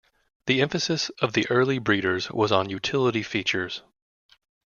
The 0.47 0.63
emphasis 0.63 1.09
of 1.21 1.33
the 1.33 1.47
early 1.51 1.77
breeders 1.77 2.31
was 2.31 2.51
on 2.51 2.71
utility 2.71 3.21
features. 3.21 3.83